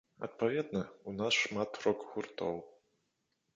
Адпаведна, 0.27 0.81
у 1.11 1.13
нас 1.19 1.37
шмат 1.43 1.71
рок-гуртоў. 1.83 2.59